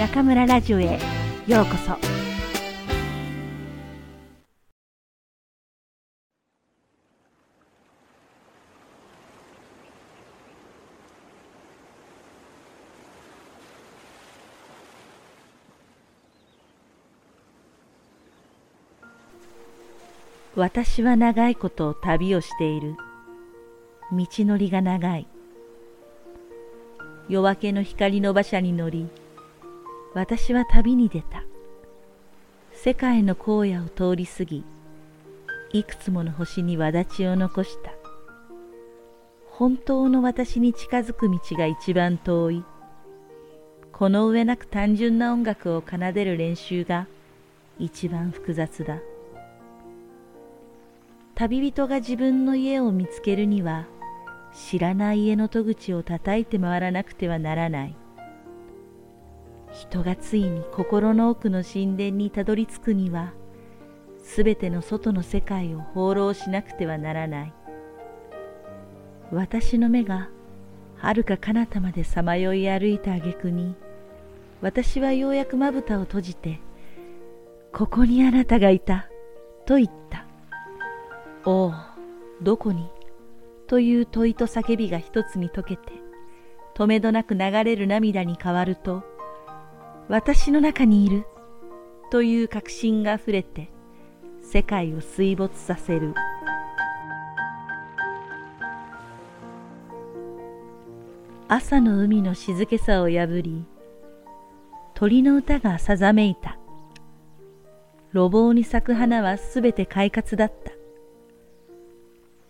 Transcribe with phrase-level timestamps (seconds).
[0.00, 0.98] 中村ラジオへ
[1.46, 1.94] ようこそ。
[20.56, 22.96] 私は長いこと旅をしている。
[24.10, 25.26] 道のりが長い。
[27.28, 29.06] 夜明けの光の馬車に乗り
[30.12, 31.44] 私は旅に出た。
[32.72, 34.64] 世界の荒野を通り過ぎ
[35.72, 37.92] いくつもの星に轍を残した。
[39.46, 42.64] 本当の私に近づく道が一番遠い。
[43.92, 47.06] この上なく単純な音楽を奏でる練習が
[47.78, 48.98] 一番複雑だ。
[51.36, 53.86] 旅人が自分の家を見つけるには
[54.52, 57.94] 知らない家の戸口を叩いて回らなくてはならない。
[59.80, 63.32] 人がついに心の奥の神殿にたどり着くには
[64.22, 67.54] すべての外の世界を放浪しなくてはならない
[69.32, 70.28] 私の目が
[70.96, 73.74] はるか彼方までさまよい歩いた挙句に
[74.60, 76.60] 私はようやくまぶたを閉じて
[77.72, 79.08] 「ここにあなたがいた」
[79.64, 80.26] と言った
[81.48, 81.72] 「おお
[82.42, 82.90] どこに?」
[83.66, 85.84] という問いと叫びが一つに溶けて
[86.74, 89.04] 止めどなく流れる涙に変わると
[90.10, 91.24] 私の中にいる。
[92.10, 93.70] という確信があふれて
[94.42, 96.14] 世界を水没させる。
[101.46, 103.64] 朝の海の静けさを破り
[104.94, 106.58] 鳥の歌がさざめいた。
[108.12, 110.72] 路傍に咲く花はすべて快活だった。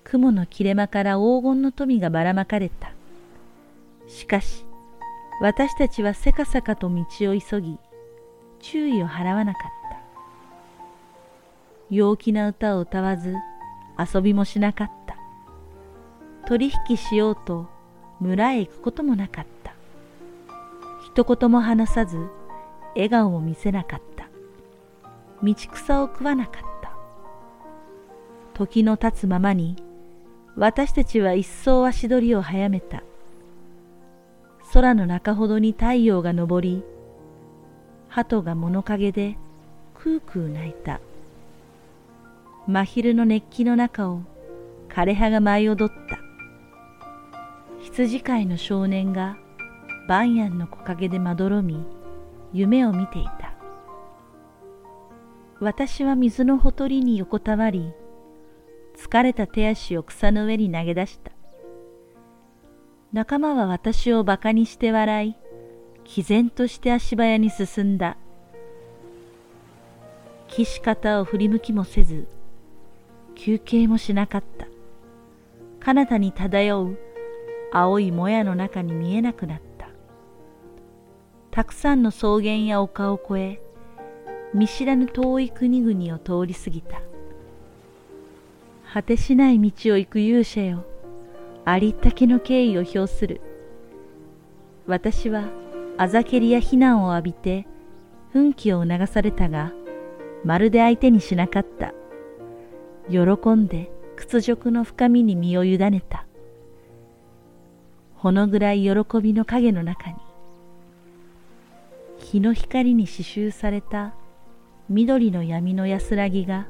[0.05, 2.95] 雲の切れ間から黄金の富がばらまかれた。
[4.08, 4.64] しかし、
[5.40, 7.05] 私たちはせかさかと道を
[7.39, 7.78] 急ぎ、
[8.61, 10.01] 注意を払わなかった。
[11.90, 13.34] 陽気な歌を歌わず、
[13.98, 15.17] 遊びもしなかった。
[16.46, 17.68] 取引しようと
[18.20, 19.73] 村へ行くこともなかった。
[21.06, 22.18] 一言も話さず、
[22.95, 24.28] 笑顔も見せなかった。
[25.42, 26.92] 道草を食わなかった。
[28.52, 29.83] 時の経つままに
[30.55, 33.02] 私たちは一層足取りを早めた。
[34.73, 36.85] 空の中ほどに太陽が昇り、
[38.08, 39.36] 鳩が物陰で
[39.95, 41.01] クークー鳴いた。
[42.69, 44.23] 真昼の熱気の中を
[44.89, 46.20] 枯葉が舞い踊った。
[47.83, 49.36] 羊飼いの少年が
[50.08, 51.85] バンヤンの木陰でまどろみ、
[52.52, 53.52] 夢を見ていた。
[55.58, 57.92] 私は水のほとりに横たわり、
[58.97, 61.33] 疲れた手足を草の上に投げ出した。
[63.12, 65.36] 仲間は私を馬鹿にして笑い、
[66.04, 68.16] 毅然として足早に進んだ。
[70.46, 72.28] 岸方を振り向きもせず、
[73.34, 74.68] 休憩もしなかった。
[75.80, 76.98] 彼方に漂う
[77.72, 79.88] 青いもやの中に見えなくなった。
[81.50, 83.60] たくさんの草原や丘を越え、
[84.54, 87.00] 見知らぬ遠い国々を通り過ぎた。
[88.92, 90.84] 果てしない道を行く勇者よ。
[91.64, 93.40] ありったけの敬意を表する。
[94.86, 95.44] 私は
[95.98, 97.66] あざけりや非難を浴びて
[98.32, 99.72] 奮起を促されたが、
[100.44, 101.92] まるで相手にしなかった。
[103.10, 106.26] 喜んで屈辱の深みに身を委ねた。
[108.14, 108.90] ほのぐらい喜
[109.22, 110.16] びの影の中に、
[112.18, 114.14] 日の光に刺繍された
[114.88, 116.68] 緑の闇の安らぎが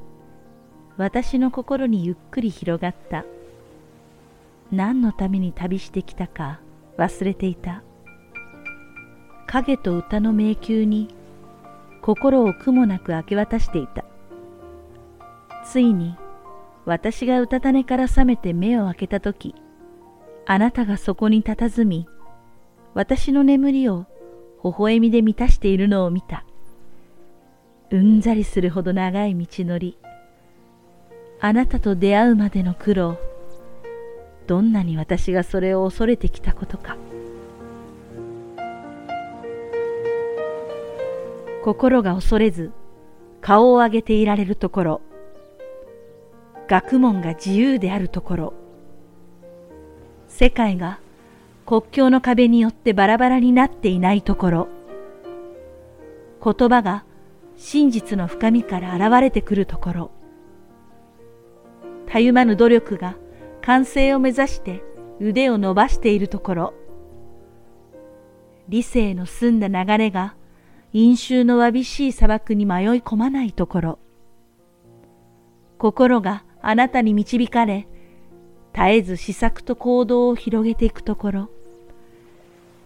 [0.97, 3.25] 私の心にゆっくり広がった。
[4.71, 6.61] 何のために旅してきたか
[6.97, 7.83] 忘れていた。
[9.47, 11.13] 影と歌の迷宮に
[12.01, 14.05] 心を苦もなく明け渡していた。
[15.65, 16.15] ついに
[16.85, 19.55] 私がうたた寝から覚めて目を開けたとき、
[20.45, 22.07] あなたがそこに佇み、
[22.93, 24.05] 私の眠りを
[24.63, 26.45] 微笑みで満たしているのを見た。
[27.91, 29.97] うんざりするほど長い道のり。
[31.41, 33.17] あなたと出会うまでの苦労
[34.51, 36.97] どんなに私がそれを恐れてきたことか。
[41.63, 42.73] 心が恐れず
[43.39, 45.01] 顔を上げていられるところ。
[46.67, 48.53] 学問が自由であるところ。
[50.27, 50.99] 世界が
[51.65, 54.67] 国境の壁によってバラバラになっていないところ。
[56.43, 57.05] 言葉が
[57.55, 60.11] 真実の深みから現れてくるところ。
[62.05, 63.15] たゆまぬ努力が
[63.61, 64.83] 完成を目指して
[65.19, 66.73] 腕を伸ばしているところ、
[68.67, 70.35] 理性の澄んだ流れが
[70.93, 73.99] 飲酒のわびしい砂漠に迷い込まないところ、
[75.77, 77.87] 心があなたに導かれ、
[78.73, 81.49] 絶えず試作と行動を広げていくところ、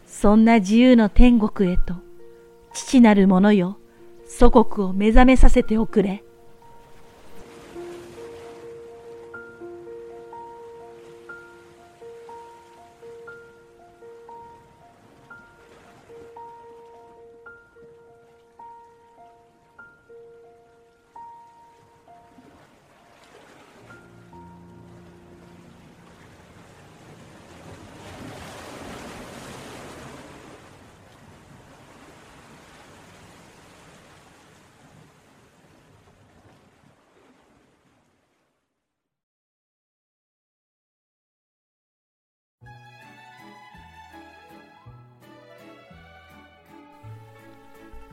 [0.06, 1.94] そんな自由の天国へと、
[2.74, 3.77] 父なる者よ、
[4.27, 6.25] 祖国を目覚めさせておくれ。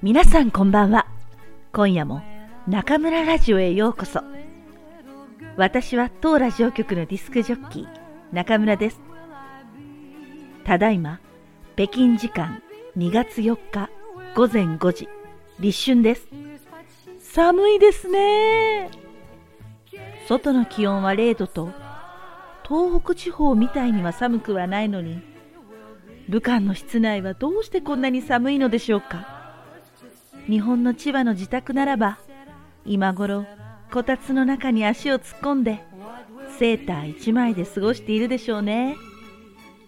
[0.04, 1.06] 皆さんこんばんは。
[1.72, 2.22] 今夜も
[2.66, 4.20] 中村ラジオへようこそ。
[5.56, 7.88] 私は当ラジオ局のディスクジョッキー、
[8.32, 9.00] 中村です。
[10.64, 11.20] ただいま、
[11.76, 12.64] 北京時間
[12.98, 13.90] 2月4日
[14.34, 15.08] 午前5時、
[15.60, 16.26] 立春です。
[17.20, 18.90] 寒いですね。
[20.26, 21.70] 外の気温は0度と、
[22.66, 25.22] 東北地方みたいには寒くはないのに、
[26.28, 29.31] 武漢の室内はどうしてこんなに寒いのでしょうか。
[30.48, 32.18] 日本の千葉の自宅ならば
[32.84, 33.46] 今頃
[33.92, 35.84] こたつの中に足を突っ込んで
[36.58, 38.96] セーター1枚で過ごしているでしょうね。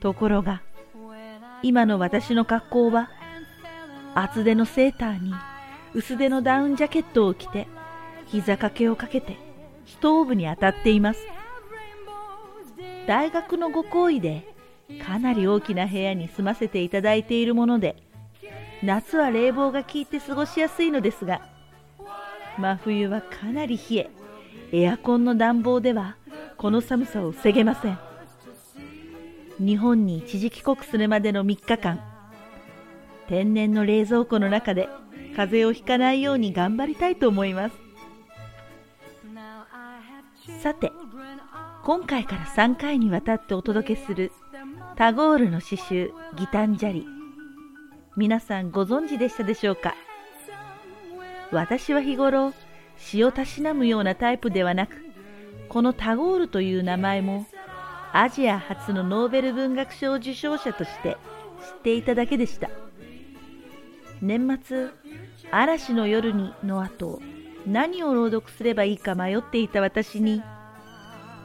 [0.00, 0.62] ところが
[1.62, 3.10] 今の私の格好は
[4.14, 5.32] 厚手のセーターに
[5.94, 7.66] 薄手のダウンジャケットを着て
[8.26, 9.38] 膝掛けをかけて
[9.86, 11.20] ストーブに当たっています。
[13.06, 14.54] 大学のご好意で
[15.04, 17.96] かなり大きな部屋に住ませていただいているもので
[18.84, 21.40] 夏は冷房が効いて過ごしやすいのですが
[22.58, 24.10] 真冬はかなり冷え
[24.72, 26.16] エアコンの暖房では
[26.58, 27.98] この寒さを防げません。
[29.58, 32.00] 日本に一時帰国するまでの3日間
[33.28, 34.88] 天然の冷蔵庫の中で
[35.36, 37.76] 風邪をひかないように頑張りたいと思います。
[40.60, 40.92] さて
[41.84, 44.32] 今回から3回にわたってお届けする
[44.96, 47.13] タゴールの詩集ギタンジャリ。
[48.16, 49.94] 皆さんご存知でしたでしょうか？
[51.50, 52.52] 私は日頃
[52.96, 55.04] 詩をたしなむようなタイプではなく
[55.68, 57.44] このタゴールという名前も
[58.12, 61.16] アジア初のノーベル文学賞受賞者として
[61.60, 62.70] 知っていただけでした。
[64.22, 64.90] 年末
[65.50, 67.20] 「嵐の夜に」の後
[67.66, 70.40] 何を朗読すればいいか迷っていた私に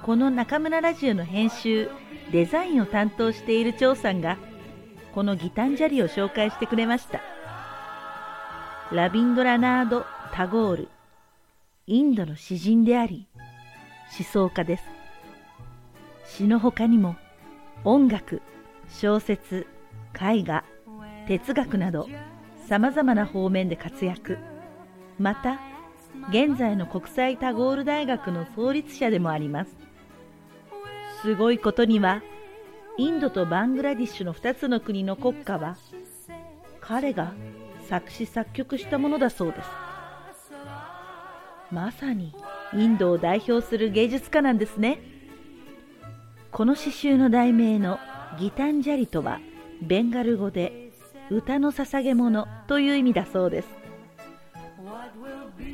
[0.04, 1.90] この中村ラジオの編集
[2.32, 4.38] デザインを担当している張さんが
[5.20, 7.20] 「このギタンジャリを紹介してくれました。
[8.90, 10.88] ラビンドラナード・タゴール。
[11.88, 13.28] インドの詩人であり
[14.18, 14.84] 思想家です。
[16.26, 17.18] 詩の他にも
[17.84, 18.42] 音楽
[18.88, 19.68] 小説
[20.16, 20.64] 絵画
[21.28, 22.08] 哲学など
[22.70, 24.38] さまざまな方面で活躍。
[25.18, 25.60] また
[26.30, 29.76] 現在の国際タゴール大学の創立者でもあります。
[31.22, 32.22] すごいことには
[33.00, 35.78] インドとバングラディッシュの2つの国の国歌は
[36.82, 37.32] 彼が
[37.88, 39.70] 作詞作曲したものだそうです。
[41.72, 42.36] まさに
[42.74, 45.00] インドを代表する芸術家なんですね。
[46.52, 48.00] この詩集の題名の
[48.38, 49.40] ギタンジャリとは
[49.82, 50.92] ベンガル語で
[51.30, 53.70] 歌の捧げ物という意味だそうです。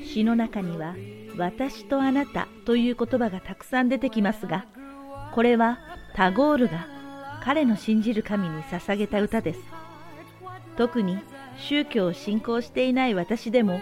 [0.05, 0.95] 詩の中には
[1.39, 4.67] 私とあなたという言葉がたくさん出てきますが
[5.33, 5.79] これは
[6.13, 6.94] タゴールが
[7.45, 9.59] 彼の信じる神に捧げた歌です。
[10.77, 11.19] 特に
[11.59, 13.81] 宗教を信仰していない私でも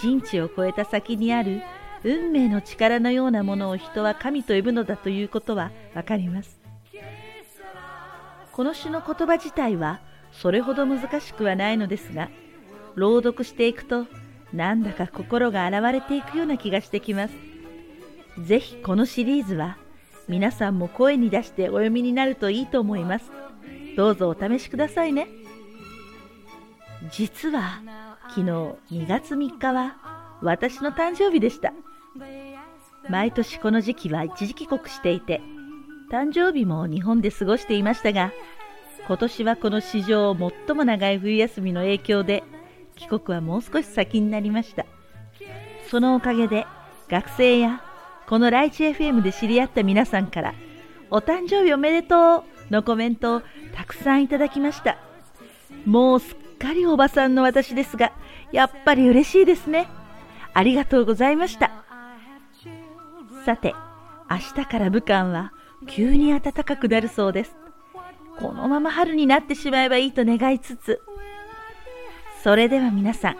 [0.00, 1.60] 人知を超えた先にある
[2.04, 6.58] 運命の力のようなものを人は神と呼ぶのだということはわかります。
[8.52, 10.00] この詩の言葉自体は
[10.32, 12.30] それほど難しくはないのですが
[12.94, 14.06] 朗読していくと
[14.54, 17.34] なんだか心が洗われていくような気がしてきます。
[18.42, 19.76] ぜひこのシリーズは
[20.28, 23.30] 皆さんも声に出してお読みになるといいと思います。
[23.96, 25.28] どうぞお試しくださいね。
[27.10, 27.80] 実は
[28.28, 31.72] 昨日2月3日は私の誕生日でした。
[33.08, 35.40] 毎年この時期は一時帰国していて、
[36.10, 38.32] 誕生日も日本で過ごしていましたが、
[39.06, 42.42] 今年はこの史上最も長い冬休みの影響で、
[42.96, 44.86] 帰国はもう少し先になりました。
[45.88, 46.66] そのおかげで
[47.08, 47.84] 学生や
[48.28, 50.54] このライチ FM で知り合った皆さんから、
[51.10, 53.42] お誕生日おめでとうのコメントを
[53.74, 54.98] たくさんいただきました。
[55.84, 58.12] もうすっかりおばさんの私ですが、
[58.50, 59.88] やっぱり嬉しいですね。
[60.54, 61.70] ありがとうございました。
[63.44, 63.74] さて、
[64.28, 65.52] 明日から武漢は
[65.86, 67.56] 急に暖かくなるそうです。
[68.38, 71.00] このまま春になってしまえばいいと願いつつ、
[72.42, 73.36] それでは皆さん、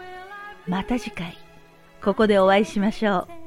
[0.67, 1.37] また次回、
[2.03, 3.46] ここでお会いしましょう。